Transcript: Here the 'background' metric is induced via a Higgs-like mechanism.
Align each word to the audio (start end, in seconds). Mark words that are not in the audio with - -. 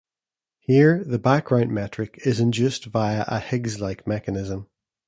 Here 0.57 1.03
the 1.03 1.19
'background' 1.19 1.69
metric 1.69 2.21
is 2.25 2.39
induced 2.39 2.85
via 2.85 3.23
a 3.27 3.39
Higgs-like 3.39 4.07
mechanism. 4.07 4.65